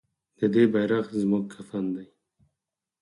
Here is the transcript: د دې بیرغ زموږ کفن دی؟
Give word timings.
د 0.39 0.41
دې 0.53 0.63
بیرغ 0.73 1.05
زموږ 1.21 1.43
کفن 1.53 1.85
دی؟ 1.95 2.07